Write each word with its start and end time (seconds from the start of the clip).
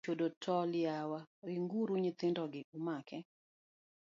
Diel 0.03 0.11
ochodo 0.17 0.27
tol 0.43 0.71
yawa, 0.87 1.19
ringuru 1.47 1.93
nyithindogi 2.03 2.61
umake. 2.77 3.17